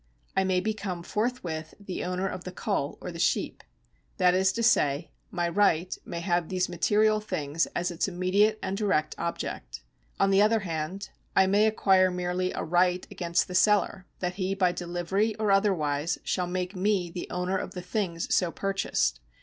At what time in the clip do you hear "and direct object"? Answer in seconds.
8.63-9.83